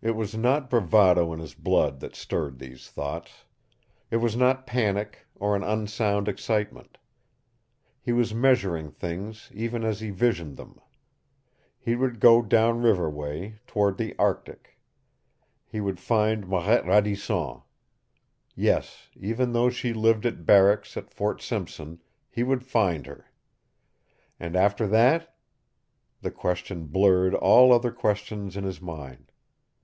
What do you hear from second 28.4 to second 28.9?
in his